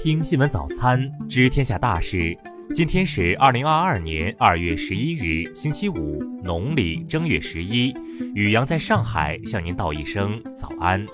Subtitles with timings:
[0.00, 2.32] 听新闻早餐，知天下大事。
[2.72, 7.92] 今天是二零二二年二月十一日，星期五，农历正月十一。
[8.32, 11.04] 雨阳在上海向您道一声早安。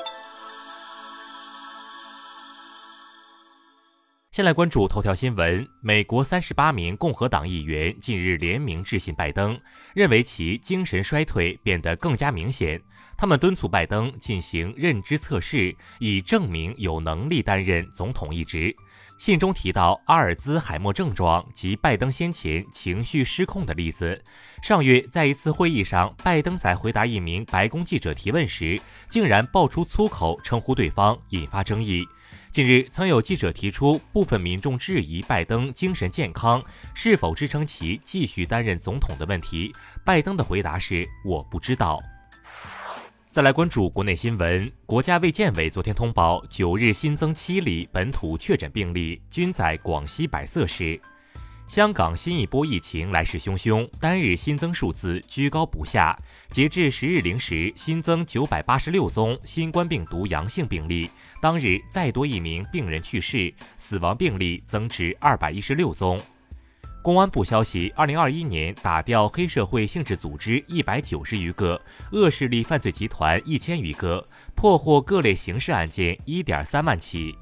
[4.35, 5.64] 先来关注头条新闻。
[5.80, 9.57] 美国三十八名共和党议员近日联名致信拜登，
[9.95, 12.83] 认为其精神衰退变得更加明显。
[13.16, 18.74] 他们敦促拜登进行认知测试，以证明有能力担任总统一职。
[19.16, 24.23] 信中提到阿尔兹海默症状及拜登先前情绪失控的例子。
[24.62, 28.78] 上月在一次会议上，拜登在回答一名白宫记者提问时，
[29.09, 32.06] 竟然爆出粗口称呼对方，引发争议。
[32.50, 36.62] 近日，曾有记者提出，部分民众质疑拜登精神健康
[36.92, 39.74] 是否支撑其继续担任总统的问题。
[40.04, 42.01] 拜登的回答是：“我不知道。”
[43.34, 51.01] 再来关注国内新闻，国家卫健委昨天通报，九日新增七例本土确诊病例，均在广西百色市。
[51.66, 56.16] 香港新一波疫情来势汹汹，单日新增数字居高不下。
[56.49, 61.10] 截至十日零时，新增九百八十六宗新冠病毒阳性病例，
[61.43, 66.21] 当日再多一名病人去世，死亡病例增至二百一十六宗。
[67.05, 71.78] 公安部消息，二零二一年打掉黑社会性质组织一百九十余个，
[72.12, 77.37] 恶势力犯罪集团一千余个，破获各类刑事案件一点三万起。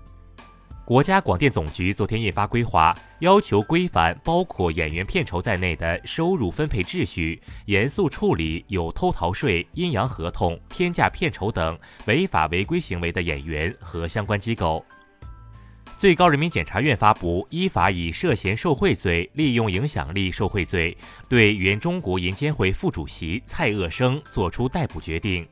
[0.85, 14.85] 国家广电总局昨天印发规划，要求规范包括演员片酬在内的收入分配秩序，严肃处理有偷逃税、阴阳合同、天价片酬等违法违规行为的演员和相关机构。
[16.03, 25.47] 最高人民检察院发布，依法以涉嫌受贿罪、利用影响力受贿罪，对原中国银监会副主席蔡鄂生作出逮捕决定。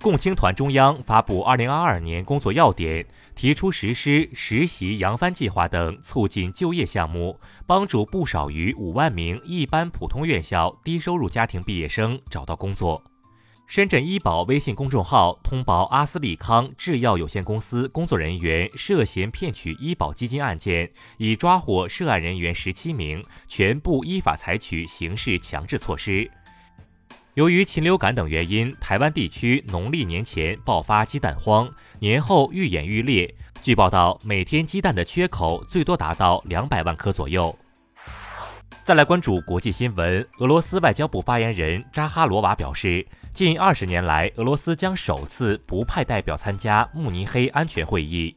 [0.00, 13.02] 共青团中央发布二零二二年工作要点，提出实施实习扬帆计划等促进就业项目，帮助不少于五万名一般普通院校低收入家庭毕业生找到工作。
[13.66, 26.30] 深圳医保微信公众号通报阿斯利康制药有限公司工作人员涉嫌骗取医保基金案件，已抓获涉案人员十七名，全部依法采取刑事强制措施。
[27.32, 33.34] 由于禽流感等原因，台湾地区农历年前爆发鸡蛋荒，年后愈演愈烈。
[33.60, 37.56] 据报道，每天鸡蛋的缺口最多达到两百万颗左右。
[38.84, 48.36] 再来关注国际新闻，俄罗斯外交部发言人扎哈罗娃表示，近二十年来，俄罗斯将首次不派代表参加慕尼黑安全会议。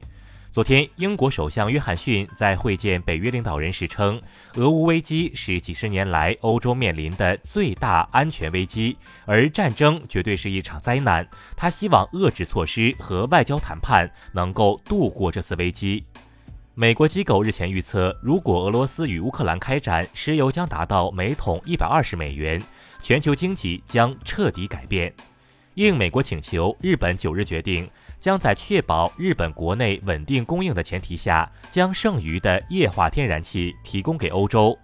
[0.50, 4.22] 昨天，英国首相约翰逊在会见北约领导人时称，
[4.54, 11.28] 俄乌危机是几十年来欧洲面临的最大安全危机，而战争绝对是一场灾难。
[11.58, 16.06] 他希望遏制措施和外交谈判能够度过这次危机。
[16.80, 22.62] 美国机构日前预测，如果俄罗斯与乌克兰开展，石油将达到每桶一百二十美元，
[23.02, 25.12] 全球经济将彻底改变。
[25.74, 27.90] 应美国请求，日本九日决定。
[28.20, 34.78] 将在确保日本国内稳定供应的前提下，将剩余的液化天然气提供给欧洲。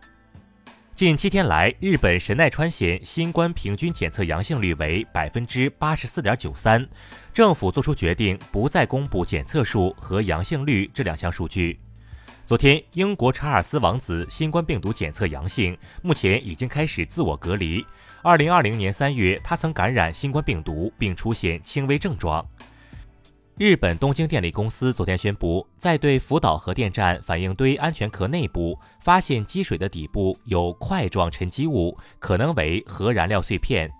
[1.03, 6.87] 近七天来，日本神奈川县新冠平均检测阳性率为百分之八十四点九三，
[7.33, 11.77] 政府作出决定，不再公布检测数和阳性率这两项数据。
[12.45, 17.85] 昨天，英国查尔斯王子新冠病毒检测阳性，目前已经开始自我隔离。
[18.21, 22.47] 二零二零年三月，他曾感染新冠病毒并出现轻微症状。
[23.55, 33.91] 日本东京电力公司昨天宣布，在对福岛核电站反应堆安全壳内部发现积水的底部有块状沉积物，可能为核燃料碎片。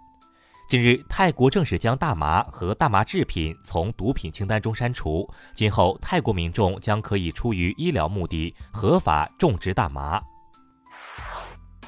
[0.68, 10.20] 近日，泰国正式将大麻和大麻制品从毒品清单中删除，今后泰国民众将可以出于医疗目的合法种植大麻。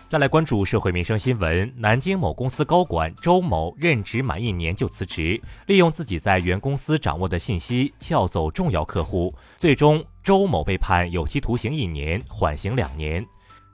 [0.08, 1.74] 再来关注社会民生新闻。
[1.76, 13.26] 南京某公司高管周某任职满一年就辞职，利用自己在原公司掌握的信息撬走重要客户，最终周某被判有期徒刑一年，缓刑两年。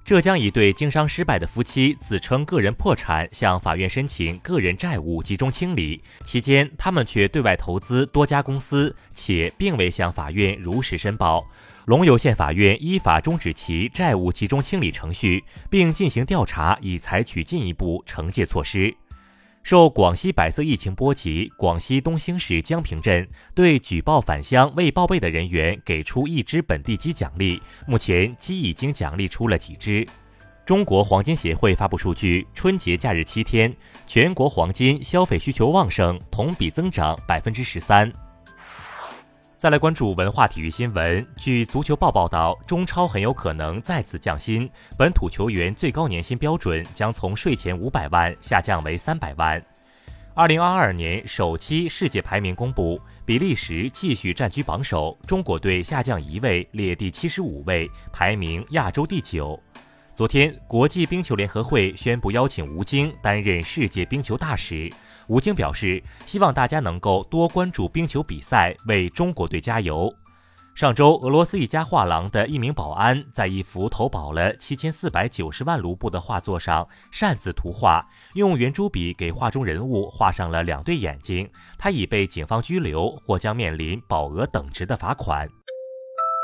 [0.04, 11.48] 浙江一对经商失败的夫妻自称个人破产，向法院申请个人债务集中清理，期间他们却对外投资多家公司，且并未向法院如实申报。
[11.86, 18.94] 龙游县法院依法终止其债务集中清理程序，并进行调查，以采取进一步惩戒措施。
[19.64, 30.06] 受广西百色疫情波及，广西东兴市江平镇对举报返乡未报备的人员给出一只本地鸡奖励，目前鸡已经奖励出了几只。
[30.66, 33.74] 中国黄金协会发布数据，春节假日七天，
[34.06, 38.12] 全国黄金消费需求旺盛，同比增长百分之十三。
[39.62, 41.24] 再来关注文化体育新闻。
[41.38, 44.68] 据足球报报道，中超很有可能再次降薪，
[44.98, 49.64] 本土球员最高年薪标准将从税前五百万下降为三百万。
[50.34, 59.62] 二零二二年首期世界排名公布，比利时继续占据榜首，中国队下降一位，列第七十五位，排名亚洲第九。
[60.14, 64.92] 昨天，国际冰球联合会宣布邀请吴京担任世界冰球大使。
[65.28, 70.14] 吴京表示，希望大家能够多关注冰球比赛，为中国队加油。
[70.76, 78.06] 上周，俄罗斯一家画廊的一名保安在一幅投保了七千四百九十万卢布的画作上擅自涂画，
[78.36, 81.50] 用圆珠笔给画中人物画上了两对眼睛。
[81.78, 85.50] 他已被警方拘留，或将面临保额等值的罚款。